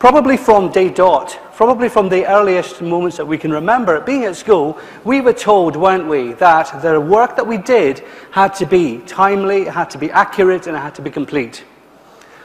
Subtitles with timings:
[0.00, 4.34] Probably from day dot, probably from the earliest moments that we can remember, being at
[4.34, 9.00] school, we were told, weren't we, that the work that we did had to be
[9.00, 11.64] timely, it had to be accurate, and it had to be complete.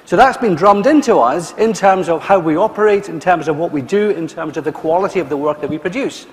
[0.03, 3.55] So that's been drummed into us in terms of how we operate, in terms of
[3.55, 6.27] what we do, in terms of the quality of the work that we produce.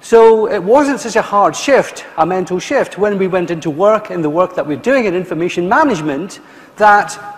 [0.00, 4.10] So it wasn't such a hard shift, a mental shift, when we went into work
[4.10, 6.40] in the work that we're doing in information management,
[6.76, 7.37] that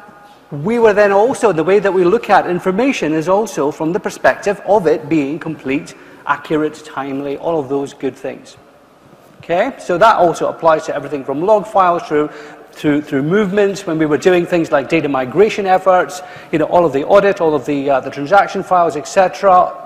[0.51, 4.01] we were then also, the way that we look at information is also from the
[4.01, 5.95] perspective of it being complete,
[6.27, 8.57] accurate, timely, all of those good things.
[9.39, 12.31] Okay, so that also applies to everything from log files through
[12.73, 16.87] through, through movements, when we were doing things like data migration efforts, you know, all
[16.87, 19.77] of the audit, all of the, uh, the transaction files, etc.,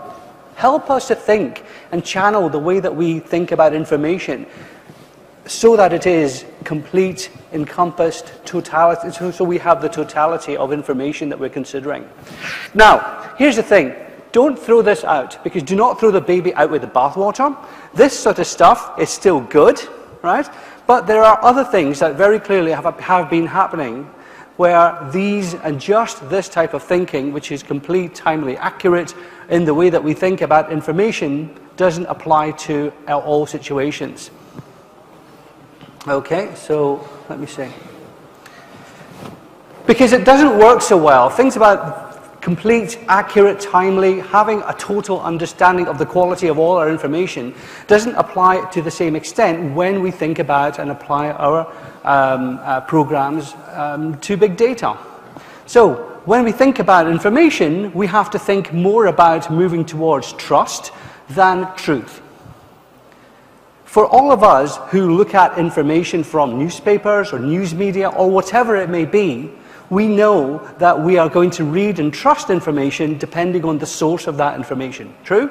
[0.55, 4.47] help us to think and channel the way that we think about information
[5.47, 11.39] so that it is complete, encompassed, totality, so, we have the totality of information that
[11.39, 12.09] we're considering.
[12.73, 13.95] Now, here's the thing.
[14.33, 17.57] Don't throw this out, because do not throw the baby out with the bathwater.
[17.95, 19.81] This sort of stuff is still good,
[20.23, 20.49] right?
[20.87, 24.11] But there are other things that very clearly have, have been happening
[24.57, 29.15] where these and just this type of thinking, which is complete, timely, accurate
[29.51, 34.31] in the way that we think about information, doesn't apply to all situations.
[36.07, 37.69] Okay, so let me see.
[39.87, 41.31] Because it doesn't work so well.
[41.31, 46.91] Things about complete, accurate, timely, having a total understanding of the quality of all our
[46.91, 47.55] information
[47.87, 51.67] doesn't apply to the same extent when we think about and apply our
[52.05, 54.99] um, uh, programs um, to big data.
[55.65, 60.93] So, when we think about information, we have to think more about moving towards trust
[61.31, 62.21] than truth.
[63.95, 68.75] For all of us who look at information from newspapers or news media or whatever
[68.75, 69.53] it may be,
[69.89, 74.27] we know that we are going to read and trust information depending on the source
[74.27, 75.15] of that information.
[75.23, 75.49] True?